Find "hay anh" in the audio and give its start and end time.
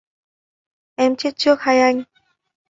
1.61-2.03